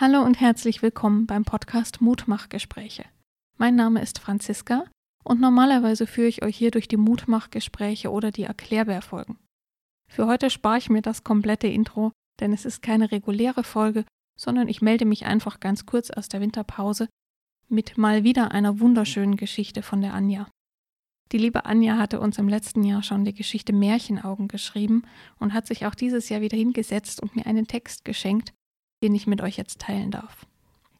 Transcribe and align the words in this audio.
Hallo 0.00 0.22
und 0.22 0.40
herzlich 0.40 0.80
willkommen 0.80 1.26
beim 1.26 1.44
Podcast 1.44 2.00
Mutmachgespräche. 2.00 3.04
Mein 3.58 3.74
Name 3.76 4.00
ist 4.00 4.18
Franziska 4.18 4.84
und 5.24 5.42
normalerweise 5.42 6.06
führe 6.06 6.26
ich 6.26 6.42
euch 6.42 6.56
hier 6.56 6.70
durch 6.70 6.88
die 6.88 6.96
Mutmachgespräche 6.96 8.10
oder 8.10 8.30
die 8.30 8.44
Erklärbärfolgen. 8.44 9.36
Für 10.10 10.26
heute 10.26 10.48
spare 10.48 10.78
ich 10.78 10.88
mir 10.88 11.02
das 11.02 11.22
komplette 11.22 11.66
Intro, 11.66 12.12
denn 12.40 12.54
es 12.54 12.64
ist 12.64 12.80
keine 12.80 13.12
reguläre 13.12 13.62
Folge, 13.62 14.06
sondern 14.40 14.68
ich 14.68 14.80
melde 14.80 15.04
mich 15.04 15.26
einfach 15.26 15.60
ganz 15.60 15.84
kurz 15.84 16.10
aus 16.10 16.30
der 16.30 16.40
Winterpause 16.40 17.06
mit 17.68 17.98
mal 17.98 18.24
wieder 18.24 18.52
einer 18.52 18.80
wunderschönen 18.80 19.36
Geschichte 19.36 19.82
von 19.82 20.00
der 20.00 20.14
Anja. 20.14 20.48
Die 21.32 21.38
liebe 21.38 21.66
Anja 21.66 21.98
hatte 21.98 22.20
uns 22.20 22.38
im 22.38 22.48
letzten 22.48 22.84
Jahr 22.84 23.02
schon 23.02 23.26
die 23.26 23.34
Geschichte 23.34 23.74
Märchenaugen 23.74 24.48
geschrieben 24.48 25.02
und 25.38 25.52
hat 25.52 25.66
sich 25.66 25.84
auch 25.84 25.94
dieses 25.94 26.30
Jahr 26.30 26.40
wieder 26.40 26.56
hingesetzt 26.56 27.20
und 27.22 27.36
mir 27.36 27.44
einen 27.44 27.66
Text 27.66 28.06
geschenkt, 28.06 28.54
den 29.02 29.14
ich 29.14 29.26
mit 29.26 29.40
euch 29.40 29.56
jetzt 29.56 29.80
teilen 29.80 30.10
darf. 30.10 30.46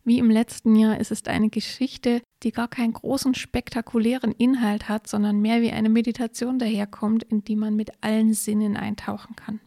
Wie 0.04 0.18
im 0.18 0.30
letzten 0.30 0.76
Jahr 0.76 0.98
ist 0.98 1.10
es 1.10 1.24
eine 1.26 1.50
Geschichte, 1.50 2.22
die 2.42 2.52
gar 2.52 2.68
keinen 2.68 2.94
großen 2.94 3.34
spektakulären 3.34 4.32
Inhalt 4.32 4.88
hat, 4.88 5.06
sondern 5.06 5.40
mehr 5.40 5.60
wie 5.60 5.72
eine 5.72 5.90
Meditation 5.90 6.58
daherkommt, 6.58 7.22
in 7.24 7.44
die 7.44 7.56
man 7.56 7.76
mit 7.76 7.92
allen 8.02 8.32
Sinnen 8.32 8.76
eintauchen 8.76 9.36
kann. 9.36 9.60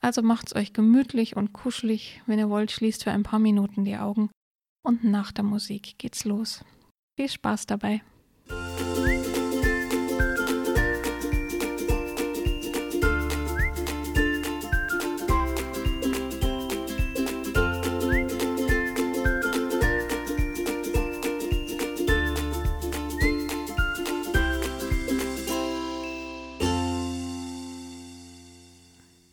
Also 0.00 0.22
macht's 0.22 0.54
euch 0.54 0.72
gemütlich 0.72 1.36
und 1.36 1.52
kuschelig, 1.52 2.22
wenn 2.26 2.38
ihr 2.38 2.48
wollt, 2.48 2.70
schließt 2.70 3.04
für 3.04 3.10
ein 3.10 3.24
paar 3.24 3.38
Minuten 3.38 3.84
die 3.84 3.96
Augen 3.96 4.30
und 4.82 5.04
nach 5.04 5.32
der 5.32 5.44
Musik 5.44 5.98
geht's 5.98 6.24
los. 6.24 6.64
Viel 7.16 7.28
Spaß 7.28 7.66
dabei! 7.66 8.02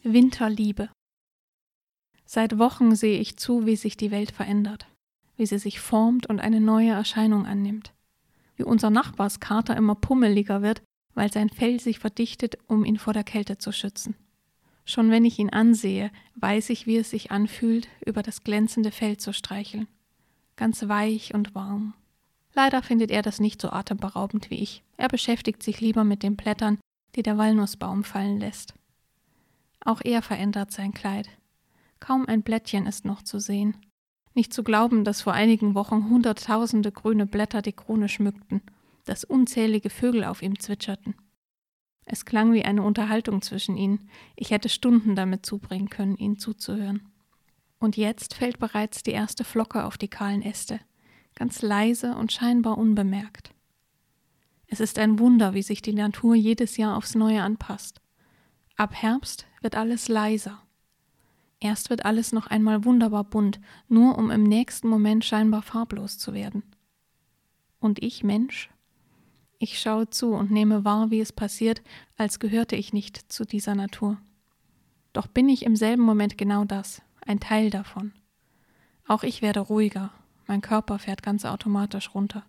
Winterliebe. 0.07 0.89
Seit 2.25 2.59
Wochen 2.59 2.95
sehe 2.95 3.19
ich 3.19 3.37
zu, 3.37 3.65
wie 3.65 3.75
sich 3.75 3.97
die 3.97 4.11
Welt 4.11 4.31
verändert, 4.31 4.85
wie 5.35 5.47
sie 5.47 5.57
sich 5.57 5.79
formt 5.79 6.27
und 6.27 6.39
eine 6.39 6.61
neue 6.61 6.91
Erscheinung 6.91 7.47
annimmt, 7.47 7.91
wie 8.55 8.63
unser 8.63 8.91
Nachbarskater 8.91 9.75
immer 9.75 9.95
pummeliger 9.95 10.61
wird, 10.61 10.83
weil 11.15 11.33
sein 11.33 11.49
Fell 11.49 11.79
sich 11.79 11.97
verdichtet, 11.97 12.59
um 12.67 12.85
ihn 12.85 12.99
vor 12.99 13.13
der 13.13 13.23
Kälte 13.23 13.57
zu 13.57 13.71
schützen. 13.71 14.15
Schon 14.85 15.09
wenn 15.09 15.25
ich 15.25 15.39
ihn 15.39 15.49
ansehe, 15.49 16.11
weiß 16.35 16.69
ich, 16.69 16.85
wie 16.85 16.97
es 16.97 17.09
sich 17.09 17.31
anfühlt, 17.31 17.87
über 18.05 18.21
das 18.21 18.43
glänzende 18.43 18.91
Fell 18.91 19.17
zu 19.17 19.33
streicheln. 19.33 19.87
Ganz 20.55 20.87
weich 20.87 21.33
und 21.33 21.55
warm. 21.55 21.95
Leider 22.53 22.83
findet 22.83 23.09
er 23.09 23.23
das 23.23 23.39
nicht 23.39 23.59
so 23.59 23.71
atemberaubend 23.71 24.51
wie 24.51 24.61
ich. 24.61 24.83
Er 24.97 25.07
beschäftigt 25.07 25.63
sich 25.63 25.81
lieber 25.81 26.03
mit 26.03 26.21
den 26.21 26.35
Blättern, 26.35 26.77
die 27.15 27.23
der 27.23 27.39
Walnussbaum 27.39 28.03
fallen 28.03 28.39
lässt. 28.39 28.75
Auch 29.85 30.01
er 30.03 30.21
verändert 30.21 30.71
sein 30.71 30.93
Kleid. 30.93 31.29
Kaum 32.01 32.25
ein 32.27 32.41
Blättchen 32.41 32.87
ist 32.87 33.05
noch 33.05 33.21
zu 33.21 33.39
sehen. 33.39 33.77
Nicht 34.33 34.51
zu 34.51 34.63
glauben, 34.63 35.05
dass 35.05 35.21
vor 35.21 35.33
einigen 35.33 35.75
Wochen 35.75 36.09
hunderttausende 36.09 36.91
grüne 36.91 37.25
Blätter 37.25 37.61
die 37.61 37.71
Krone 37.71 38.09
schmückten, 38.09 38.61
dass 39.05 39.23
unzählige 39.23 39.89
Vögel 39.89 40.25
auf 40.25 40.41
ihm 40.41 40.59
zwitscherten. 40.59 41.15
Es 42.05 42.25
klang 42.25 42.51
wie 42.53 42.65
eine 42.65 42.83
Unterhaltung 42.83 43.41
zwischen 43.41 43.77
ihnen. 43.77 44.09
Ich 44.35 44.51
hätte 44.51 44.69
Stunden 44.69 45.15
damit 45.15 45.45
zubringen 45.45 45.89
können, 45.89 46.17
ihnen 46.17 46.37
zuzuhören. 46.37 47.11
Und 47.79 47.97
jetzt 47.97 48.33
fällt 48.33 48.59
bereits 48.59 49.03
die 49.03 49.11
erste 49.11 49.43
Flocke 49.43 49.85
auf 49.85 49.97
die 49.97 50.07
kahlen 50.07 50.41
Äste, 50.41 50.79
ganz 51.35 51.61
leise 51.61 52.15
und 52.15 52.31
scheinbar 52.31 52.77
unbemerkt. 52.77 53.51
Es 54.67 54.79
ist 54.79 54.97
ein 54.97 55.19
Wunder, 55.19 55.53
wie 55.53 55.61
sich 55.61 55.81
die 55.81 55.93
Natur 55.93 56.35
jedes 56.35 56.77
Jahr 56.77 56.97
aufs 56.97 57.15
Neue 57.15 57.43
anpasst. 57.43 58.01
Ab 58.75 58.93
Herbst 58.93 59.45
wird 59.65 59.75
alles 59.75 60.09
leiser. 60.09 60.61
Erst 61.59 61.89
wird 61.89 62.05
alles 62.05 62.31
noch 62.31 62.45
einmal 62.45 62.85
wunderbar 62.85 63.23
bunt, 63.23 63.59
nur 63.87 64.15
um 64.15 64.29
im 64.29 64.43
nächsten 64.43 64.87
Moment 64.87 65.25
scheinbar 65.25 65.63
farblos 65.63 66.19
zu 66.19 66.35
werden. 66.35 66.61
Und 67.79 68.03
ich, 68.03 68.23
Mensch? 68.23 68.69
Ich 69.57 69.79
schaue 69.79 70.07
zu 70.07 70.33
und 70.33 70.51
nehme 70.51 70.85
wahr, 70.85 71.09
wie 71.09 71.19
es 71.19 71.33
passiert, 71.33 71.81
als 72.15 72.37
gehörte 72.37 72.75
ich 72.75 72.93
nicht 72.93 73.31
zu 73.33 73.43
dieser 73.43 73.73
Natur. 73.73 74.19
Doch 75.13 75.25
bin 75.25 75.49
ich 75.49 75.65
im 75.65 75.75
selben 75.75 76.03
Moment 76.03 76.37
genau 76.37 76.63
das, 76.63 77.01
ein 77.25 77.39
Teil 77.39 77.71
davon. 77.71 78.13
Auch 79.07 79.23
ich 79.23 79.41
werde 79.41 79.61
ruhiger, 79.61 80.11
mein 80.45 80.61
Körper 80.61 80.99
fährt 80.99 81.23
ganz 81.23 81.43
automatisch 81.43 82.13
runter. 82.13 82.45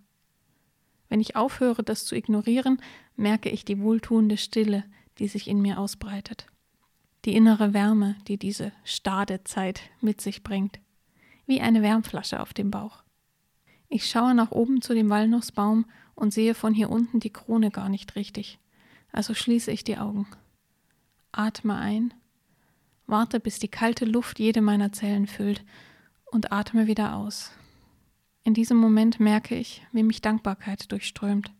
Wenn 1.09 1.23
ich 1.23 1.35
aufhöre, 1.35 1.83
das 1.83 2.05
zu 2.05 2.15
ignorieren, 2.15 2.83
merke 3.17 3.49
ich 3.49 3.65
die 3.65 3.81
wohltuende 3.81 4.37
Stille, 4.37 4.85
die 5.17 5.29
sich 5.29 5.49
in 5.49 5.63
mir 5.63 5.79
ausbreitet. 5.79 6.47
Die 7.27 7.35
innere 7.35 7.75
Wärme, 7.75 8.15
die 8.29 8.39
diese 8.39 8.71
Stadezeit 8.85 9.81
mit 10.01 10.21
sich 10.21 10.45
bringt. 10.45 10.79
Wie 11.45 11.61
eine 11.61 11.83
Wärmflasche 11.83 12.39
auf 12.39 12.55
dem 12.55 12.71
Bauch. 12.71 13.03
Ich 13.89 14.09
schaue 14.09 14.33
nach 14.33 14.53
oben 14.53 14.81
zu 14.81 14.95
dem 14.95 15.11
Walnussbaum 15.11 15.87
und 16.15 16.33
sehe 16.33 16.55
von 16.55 16.73
hier 16.73 16.89
unten 16.89 17.19
die 17.19 17.33
Krone 17.33 17.73
gar 17.73 17.89
nicht 17.89 18.15
richtig. 18.15 18.61
Also 19.11 19.35
schließe 19.35 19.73
ich 19.73 19.83
die 19.83 19.99
Augen. 19.99 20.29
Atme 21.33 21.75
ein, 21.75 22.15
warte, 23.09 23.41
bis 23.41 23.59
die 23.59 23.69
kalte 23.69 24.05
Luft 24.05 24.39
jede 24.39 24.61
meiner 24.61 24.93
Zellen 24.93 25.27
füllt 25.27 25.65
und 26.27 26.53
atme 26.53 26.87
wieder 26.87 27.17
aus. 27.17 27.51
In 28.45 28.55
diesem 28.55 28.77
Moment 28.77 29.19
merke 29.19 29.57
ich, 29.57 29.85
wie 29.91 30.05
mich 30.05 30.23
Dankbarkeit 30.23 30.93
durchströmt. 30.93 31.51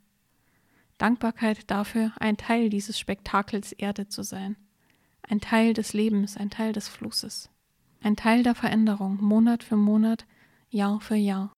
Dankbarkeit 0.99 1.69
dafür, 1.69 2.13
ein 2.21 2.37
Teil 2.37 2.71
dieses 2.71 3.01
Spektakels 3.01 3.73
Erde 3.73 4.07
zu 4.07 4.23
sein. 4.23 4.57
Ein 5.29 5.41
Teil 5.41 5.75
des 5.75 5.93
Lebens, 5.93 6.37
ein 6.37 6.51
Teil 6.51 6.73
des 6.73 6.87
Flusses. 6.87 7.51
Ein 8.01 8.15
Teil 8.15 8.45
der 8.45 8.55
Veränderung, 8.55 9.19
Monat 9.21 9.65
für 9.65 9.77
Monat, 9.77 10.25
Jahr 10.71 11.01
für 11.01 11.17
Jahr. 11.17 11.53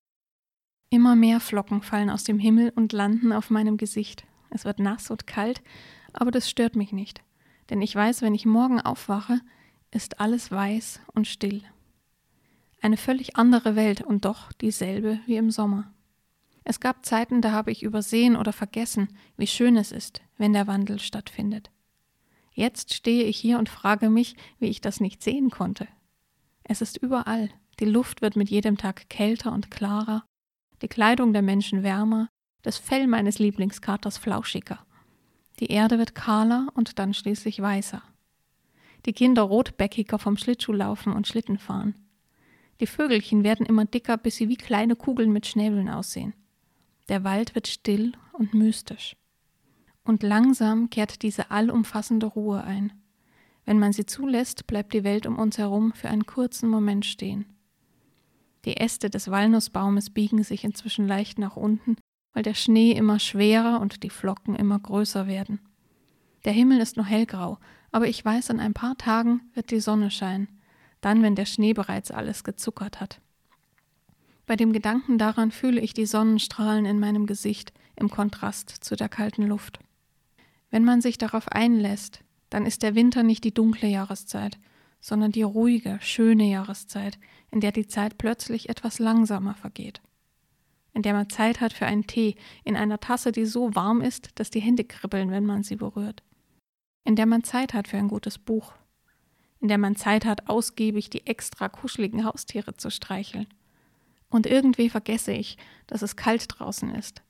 Immer 0.91 1.17
mehr 1.17 1.39
Flocken 1.39 1.83
fallen 1.83 2.09
aus 2.09 2.25
dem 2.25 2.39
Himmel 2.39 2.73
und 2.75 2.95
landen 2.95 3.31
auf 3.31 3.51
meinem 3.51 3.77
Gesicht. 3.77 4.27
Es 4.49 4.65
wird 4.65 4.79
nass 4.79 5.11
und 5.11 5.27
kalt, 5.27 5.63
aber 6.15 6.31
das 6.31 6.49
stört 6.49 6.77
mich 6.77 6.93
nicht, 6.93 7.21
denn 7.69 7.83
ich 7.83 7.95
weiß, 7.95 8.23
wenn 8.23 8.35
ich 8.35 8.47
morgen 8.47 8.81
aufwache, 8.81 9.41
ist 9.91 10.19
alles 10.19 10.51
weiß 10.51 11.01
und 11.13 11.27
still. 11.27 11.63
Eine 12.81 12.97
völlig 12.97 13.37
andere 13.37 13.77
Welt 13.77 14.01
und 14.01 14.25
doch 14.25 14.51
dieselbe 14.53 15.21
wie 15.27 15.37
im 15.37 15.51
Sommer. 15.51 15.93
Es 16.65 16.81
gab 16.81 17.05
Zeiten, 17.05 17.43
da 17.43 17.53
habe 17.53 17.71
ich 17.71 17.83
übersehen 17.83 18.37
oder 18.37 18.55
vergessen, 18.55 19.09
wie 19.37 19.47
schön 19.47 19.77
es 19.77 19.93
ist, 19.93 20.23
wenn 20.39 20.55
der 20.55 20.67
Wandel 20.67 21.01
stattfindet. 21.01 21.71
Jetzt 22.59 22.93
stehe 22.93 23.23
ich 23.23 23.39
hier 23.39 23.57
und 23.61 23.69
frage 23.69 24.11
mich, 24.11 24.35
wie 24.59 24.67
ich 24.67 24.81
das 24.81 24.99
nicht 24.99 25.23
sehen 25.23 25.49
konnte. 25.49 25.87
Es 26.65 26.81
ist 26.81 26.97
überall. 26.97 27.51
Die 27.79 27.85
Luft 27.85 28.21
wird 28.21 28.35
mit 28.35 28.51
jedem 28.51 28.77
Tag 28.77 29.09
kälter 29.09 29.53
und 29.53 29.71
klarer, 29.71 30.25
die 30.83 30.89
Kleidung 30.89 31.33
der 31.33 31.43
Menschen 31.43 31.85
wärmer, 31.85 32.27
das 32.63 32.77
Fell 32.77 33.07
meines 33.07 33.39
Lieblingskaters 33.39 34.19
flauschiger. 34.19 34.85
Die 35.61 35.69
Erde 35.71 35.99
wird 35.99 36.17
kahler 36.17 36.67
und 36.75 36.99
dann 36.99 37.15
schließlich 37.15 37.63
weißer. 37.63 38.03
Die 39.07 39.13
Kinder 39.13 39.43
rotbäckiger 39.43 40.19
vom 40.19 40.37
Schlittschuhlaufen 40.37 41.13
und 41.13 41.29
Schlittenfahren. 41.29 41.95
Die 42.81 42.89
Vögelchen 42.89 43.45
werden 43.45 43.67
immer 43.67 43.85
dicker, 43.85 44.17
bis 44.17 44.35
sie 44.35 44.49
wie 44.49 44.57
kleine 44.57 44.97
Kugeln 44.97 45.31
mit 45.31 45.47
Schnäbeln 45.47 45.89
aussehen. 45.89 46.35
Der 47.09 47.23
Wald 47.23 47.55
wird 47.55 47.69
still 47.69 48.15
und 48.33 48.53
mystisch. 48.53 49.15
Und 50.09 50.23
langsam 50.23 50.89
kehrt 50.89 51.21
diese 51.21 51.51
allumfassende 51.51 52.25
Ruhe 52.25 52.65
ein. 52.65 52.95
Wenn 53.67 53.79
man 53.79 53.93
sie 53.93 54.07
zulässt, 54.07 54.67
bleibt 54.67 54.95
die 54.95 55.05
Welt 55.05 55.27
um 55.27 55.39
uns 55.39 55.59
herum 55.59 55.93
für 55.93 56.09
einen 56.09 56.25
kurzen 56.25 56.71
Moment 56.71 57.05
stehen. 57.05 57.45
Die 58.65 58.79
Äste 58.79 59.11
des 59.11 59.31
Walnussbaumes 59.31 60.09
biegen 60.09 60.43
sich 60.43 60.65
inzwischen 60.65 61.07
leicht 61.07 61.39
nach 61.39 61.57
unten, 61.57 61.99
weil 62.33 62.43
der 62.43 62.55
Schnee 62.55 62.93
immer 62.93 63.19
schwerer 63.19 63.83
und 63.83 64.03
die 64.03 64.09
Flocken 64.09 64.57
immer 64.57 64.79
größer 64.79 65.27
werden. 65.27 65.61
Der 66.47 66.55
Himmel 66.55 66.81
ist 66.81 66.97
noch 66.97 67.07
hellgrau, 67.07 67.59
aber 67.93 68.09
ich 68.09 68.25
weiß, 68.25 68.49
in 68.49 68.61
ein 68.61 68.73
paar 68.73 68.97
Tagen 68.97 69.43
wird 69.53 69.71
die 69.71 69.81
Sonne 69.81 70.11
scheinen, 70.11 70.49
dann, 71.03 71.23
wenn 71.23 71.35
der 71.35 71.45
Schnee 71.45 71.75
bereits 71.75 72.11
alles 72.11 72.45
gezuckert 72.45 73.03
hat. 73.03 73.21
Bei 74.47 74.57
dem 74.57 74.73
Gedanken 74.73 75.19
daran 75.19 75.51
fühle 75.51 75.83
ich 75.83 75.93
die 75.93 76.07
Sonnenstrahlen 76.07 76.87
in 76.87 76.99
meinem 76.99 77.27
Gesicht 77.27 77.75
im 77.95 78.09
Kontrast 78.09 78.71
zu 78.71 78.97
der 78.97 79.11
kalten 79.11 79.47
Luft. 79.47 79.81
Wenn 80.71 80.85
man 80.85 81.01
sich 81.01 81.19
darauf 81.19 81.49
einlässt, 81.49 82.21
dann 82.51 82.67
ist 82.67 82.83
der 82.83 82.95
Winter 82.95 83.23
nicht 83.23 83.45
die 83.45 83.55
dunkle 83.55 83.89
Jahreszeit, 83.89 84.59
sondern 85.01 85.33
die 85.33 85.43
ruhige, 85.43 85.99
schöne 86.01 86.45
Jahreszeit, 86.51 87.19
in 87.51 87.61
der 87.61 87.73
die 87.73 87.87
Zeit 87.87 88.19
plötzlich 88.19 88.69
etwas 88.69 88.99
langsamer 88.99 89.55
vergeht. 89.55 90.03
In 90.93 91.03
der 91.03 91.13
man 91.13 91.31
Zeit 91.31 91.61
hat 91.61 91.73
für 91.73 91.87
einen 91.87 92.07
Tee 92.07 92.35
in 92.65 92.77
einer 92.77 92.99
Tasse, 92.99 93.31
die 93.31 93.47
so 93.47 93.75
warm 93.75 94.01
ist, 94.01 94.31
dass 94.35 94.51
die 94.51 94.61
Hände 94.61 94.85
kribbeln, 94.85 95.31
wenn 95.31 95.47
man 95.47 95.63
sie 95.63 95.77
berührt. 95.77 96.23
In 97.05 97.15
der 97.15 97.27
man 97.27 97.45
Zeit 97.45 97.73
hat 97.73 97.89
für 97.89 97.99
ein 97.99 98.09
gutes 98.09 98.39
Buch. 98.39 98.73
in 99.61 99.69
der 99.69 99.79
man 99.79 99.97
Zeit 99.97 100.25
hat, 100.25 100.49
ausgiebig 100.49 101.11
die 101.11 101.27
extra 101.27 101.69
kuscheligen 101.69 102.25
Haustiere 102.25 102.77
zu 102.77 102.91
streicheln. 102.91 103.47
Und 104.31 104.47
irgendwie 104.47 104.89
vergesse 104.89 105.33
ich, 105.33 105.57
dass 105.87 106.03
es 106.03 106.17
kalt 106.17 106.47
draußen 106.49 106.95
ist. 106.95 107.23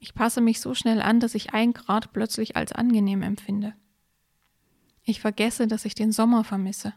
Ich 0.00 0.14
passe 0.14 0.40
mich 0.40 0.60
so 0.60 0.74
schnell 0.74 1.02
an, 1.02 1.20
dass 1.20 1.34
ich 1.34 1.52
ein 1.52 1.74
Grad 1.74 2.14
plötzlich 2.14 2.56
als 2.56 2.72
angenehm 2.72 3.22
empfinde. 3.22 3.74
Ich 5.04 5.20
vergesse, 5.20 5.66
dass 5.66 5.84
ich 5.84 5.94
den 5.94 6.10
Sommer 6.10 6.42
vermisse 6.42 6.94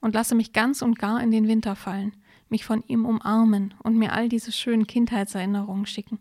und 0.00 0.14
lasse 0.14 0.34
mich 0.34 0.52
ganz 0.52 0.82
und 0.82 0.98
gar 0.98 1.22
in 1.22 1.30
den 1.30 1.48
Winter 1.48 1.74
fallen, 1.74 2.14
mich 2.50 2.66
von 2.66 2.84
ihm 2.86 3.06
umarmen 3.06 3.72
und 3.82 3.96
mir 3.96 4.12
all 4.12 4.28
diese 4.28 4.52
schönen 4.52 4.86
Kindheitserinnerungen 4.86 5.86
schicken. 5.86 6.20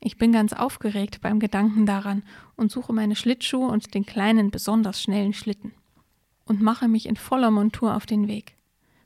Ich 0.00 0.18
bin 0.18 0.32
ganz 0.32 0.52
aufgeregt 0.52 1.20
beim 1.20 1.38
Gedanken 1.38 1.86
daran 1.86 2.24
und 2.56 2.72
suche 2.72 2.92
meine 2.92 3.14
Schlittschuhe 3.14 3.68
und 3.68 3.94
den 3.94 4.04
kleinen, 4.04 4.50
besonders 4.50 5.00
schnellen 5.00 5.32
Schlitten 5.32 5.72
und 6.44 6.60
mache 6.60 6.88
mich 6.88 7.06
in 7.06 7.16
voller 7.16 7.52
Montur 7.52 7.94
auf 7.94 8.06
den 8.06 8.26
Weg. 8.26 8.56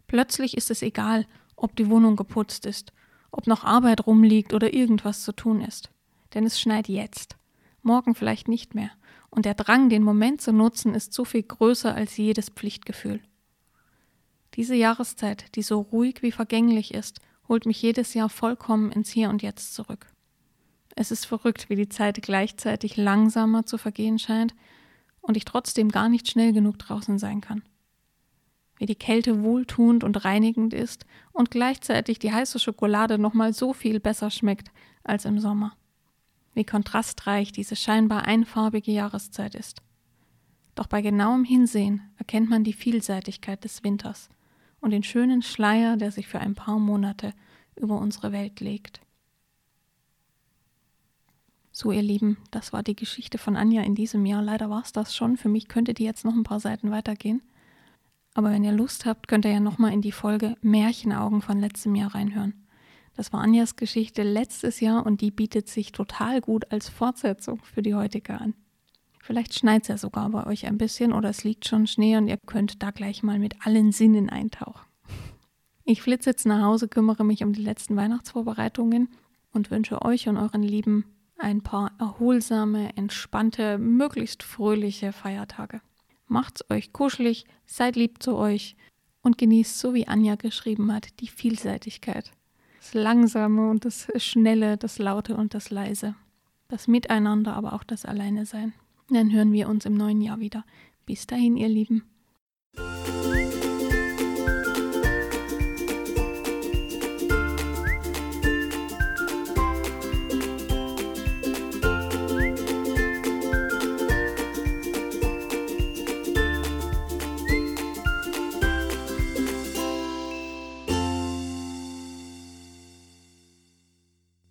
Plötzlich 0.06 0.56
ist 0.56 0.70
es 0.70 0.80
egal, 0.80 1.26
ob 1.54 1.76
die 1.76 1.90
Wohnung 1.90 2.16
geputzt 2.16 2.64
ist, 2.64 2.94
ob 3.30 3.46
noch 3.46 3.64
Arbeit 3.64 4.06
rumliegt 4.06 4.54
oder 4.54 4.72
irgendwas 4.72 5.22
zu 5.22 5.32
tun 5.32 5.60
ist. 5.60 5.90
Denn 6.34 6.44
es 6.44 6.60
schneit 6.60 6.88
jetzt, 6.88 7.36
morgen 7.82 8.14
vielleicht 8.14 8.48
nicht 8.48 8.74
mehr, 8.74 8.90
und 9.30 9.44
der 9.44 9.54
Drang, 9.54 9.88
den 9.88 10.02
Moment 10.02 10.40
zu 10.40 10.52
nutzen, 10.52 10.94
ist 10.94 11.12
so 11.12 11.24
viel 11.24 11.42
größer 11.42 11.94
als 11.94 12.16
jedes 12.16 12.48
Pflichtgefühl. 12.48 13.20
Diese 14.54 14.74
Jahreszeit, 14.74 15.54
die 15.54 15.62
so 15.62 15.80
ruhig 15.80 16.22
wie 16.22 16.32
vergänglich 16.32 16.92
ist, 16.92 17.20
holt 17.48 17.66
mich 17.66 17.80
jedes 17.80 18.14
Jahr 18.14 18.28
vollkommen 18.28 18.90
ins 18.90 19.10
Hier 19.10 19.30
und 19.30 19.42
Jetzt 19.42 19.74
zurück. 19.74 20.06
Es 20.96 21.10
ist 21.10 21.26
verrückt, 21.26 21.70
wie 21.70 21.76
die 21.76 21.88
Zeit 21.88 22.20
gleichzeitig 22.20 22.96
langsamer 22.96 23.64
zu 23.64 23.78
vergehen 23.78 24.18
scheint 24.18 24.54
und 25.20 25.36
ich 25.36 25.44
trotzdem 25.44 25.90
gar 25.90 26.08
nicht 26.08 26.28
schnell 26.28 26.52
genug 26.52 26.78
draußen 26.78 27.18
sein 27.18 27.40
kann. 27.40 27.62
Wie 28.76 28.86
die 28.86 28.96
Kälte 28.96 29.42
wohltuend 29.42 30.04
und 30.04 30.24
reinigend 30.24 30.74
ist 30.74 31.06
und 31.32 31.50
gleichzeitig 31.50 32.18
die 32.18 32.32
heiße 32.32 32.58
Schokolade 32.58 33.18
nochmal 33.18 33.52
so 33.52 33.72
viel 33.72 34.00
besser 34.00 34.30
schmeckt 34.30 34.72
als 35.04 35.24
im 35.24 35.38
Sommer. 35.38 35.76
Wie 36.60 36.64
kontrastreich 36.66 37.52
diese 37.52 37.74
scheinbar 37.74 38.26
einfarbige 38.26 38.92
Jahreszeit 38.92 39.54
ist. 39.54 39.80
Doch 40.74 40.88
bei 40.88 41.00
genauem 41.00 41.42
Hinsehen 41.42 42.02
erkennt 42.18 42.50
man 42.50 42.64
die 42.64 42.74
Vielseitigkeit 42.74 43.64
des 43.64 43.82
Winters 43.82 44.28
und 44.82 44.90
den 44.90 45.02
schönen 45.02 45.40
Schleier, 45.40 45.96
der 45.96 46.10
sich 46.10 46.28
für 46.28 46.38
ein 46.38 46.54
paar 46.54 46.78
Monate 46.78 47.32
über 47.76 47.98
unsere 47.98 48.32
Welt 48.32 48.60
legt. 48.60 49.00
So, 51.72 51.92
ihr 51.92 52.02
Lieben, 52.02 52.36
das 52.50 52.74
war 52.74 52.82
die 52.82 52.94
Geschichte 52.94 53.38
von 53.38 53.56
Anja 53.56 53.80
in 53.80 53.94
diesem 53.94 54.26
Jahr. 54.26 54.42
Leider 54.42 54.68
war 54.68 54.82
es 54.82 54.92
das 54.92 55.16
schon. 55.16 55.38
Für 55.38 55.48
mich 55.48 55.66
könnte 55.66 55.94
die 55.94 56.04
jetzt 56.04 56.26
noch 56.26 56.34
ein 56.34 56.44
paar 56.44 56.60
Seiten 56.60 56.90
weitergehen. 56.90 57.40
Aber 58.34 58.50
wenn 58.50 58.64
ihr 58.64 58.72
Lust 58.72 59.06
habt, 59.06 59.28
könnt 59.28 59.46
ihr 59.46 59.52
ja 59.52 59.60
nochmal 59.60 59.94
in 59.94 60.02
die 60.02 60.12
Folge 60.12 60.56
Märchenaugen 60.60 61.40
von 61.40 61.58
letztem 61.58 61.94
Jahr 61.94 62.14
reinhören. 62.14 62.66
Das 63.16 63.32
war 63.32 63.40
Anjas 63.40 63.76
Geschichte 63.76 64.22
letztes 64.22 64.80
Jahr 64.80 65.04
und 65.04 65.20
die 65.20 65.30
bietet 65.30 65.68
sich 65.68 65.92
total 65.92 66.40
gut 66.40 66.70
als 66.72 66.88
Fortsetzung 66.88 67.62
für 67.62 67.82
die 67.82 67.94
heutige 67.94 68.40
an. 68.40 68.54
Vielleicht 69.20 69.54
schneit 69.54 69.82
es 69.82 69.88
ja 69.88 69.98
sogar 69.98 70.30
bei 70.30 70.46
euch 70.46 70.66
ein 70.66 70.78
bisschen 70.78 71.12
oder 71.12 71.28
es 71.28 71.44
liegt 71.44 71.68
schon 71.68 71.86
Schnee 71.86 72.16
und 72.16 72.28
ihr 72.28 72.38
könnt 72.46 72.82
da 72.82 72.90
gleich 72.90 73.22
mal 73.22 73.38
mit 73.38 73.66
allen 73.66 73.92
Sinnen 73.92 74.30
eintauchen. 74.30 74.86
Ich 75.84 76.02
flitze 76.02 76.30
jetzt 76.30 76.46
nach 76.46 76.62
Hause, 76.62 76.88
kümmere 76.88 77.24
mich 77.24 77.42
um 77.42 77.52
die 77.52 77.62
letzten 77.62 77.96
Weihnachtsvorbereitungen 77.96 79.08
und 79.52 79.70
wünsche 79.70 80.02
euch 80.02 80.28
und 80.28 80.36
euren 80.36 80.62
Lieben 80.62 81.04
ein 81.36 81.62
paar 81.62 81.92
erholsame, 81.98 82.96
entspannte, 82.96 83.78
möglichst 83.78 84.42
fröhliche 84.42 85.12
Feiertage. 85.12 85.80
Macht's 86.26 86.64
euch 86.70 86.92
kuschelig, 86.92 87.44
seid 87.66 87.96
lieb 87.96 88.22
zu 88.22 88.36
euch 88.36 88.76
und 89.22 89.38
genießt, 89.38 89.78
so 89.78 89.94
wie 89.94 90.06
Anja 90.06 90.36
geschrieben 90.36 90.92
hat, 90.92 91.20
die 91.20 91.28
Vielseitigkeit. 91.28 92.30
Das 92.80 92.94
Langsame 92.94 93.68
und 93.68 93.84
das 93.84 94.08
Schnelle, 94.16 94.78
das 94.78 94.98
Laute 94.98 95.36
und 95.36 95.52
das 95.52 95.68
Leise. 95.70 96.14
Das 96.68 96.88
Miteinander, 96.88 97.54
aber 97.54 97.74
auch 97.74 97.84
das 97.84 98.06
Alleine 98.06 98.46
sein. 98.46 98.72
Dann 99.10 99.30
hören 99.30 99.52
wir 99.52 99.68
uns 99.68 99.84
im 99.84 99.94
neuen 99.94 100.22
Jahr 100.22 100.40
wieder. 100.40 100.64
Bis 101.04 101.26
dahin, 101.26 101.58
ihr 101.58 101.68
Lieben. 101.68 102.04